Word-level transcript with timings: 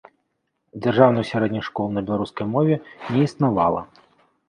Дзяржаўных 0.85 1.27
сярэдніх 1.33 1.63
школ 1.69 1.87
на 1.99 2.05
беларускай 2.09 2.53
мове 2.57 2.83
не 3.11 3.21
існавала. 3.31 3.89